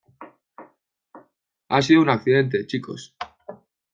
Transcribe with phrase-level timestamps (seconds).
[1.69, 3.13] Ha sido un accidente, chicos.